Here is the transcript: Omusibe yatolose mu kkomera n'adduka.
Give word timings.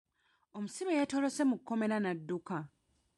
Omusibe 0.57 0.91
yatolose 0.99 1.41
mu 1.49 1.55
kkomera 1.59 1.95
n'adduka. 1.99 2.57